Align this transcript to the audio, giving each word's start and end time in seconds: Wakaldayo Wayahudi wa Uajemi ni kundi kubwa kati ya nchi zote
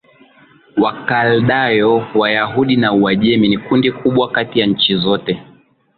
Wakaldayo 0.77 2.07
Wayahudi 2.15 2.83
wa 2.85 2.91
Uajemi 2.91 3.47
ni 3.47 3.57
kundi 3.57 3.91
kubwa 3.91 4.31
kati 4.31 4.59
ya 4.59 4.65
nchi 4.65 4.95
zote 4.97 5.41